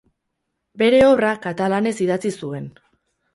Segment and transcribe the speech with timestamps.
[0.81, 2.67] Bere obra katalanez idatzi zuen.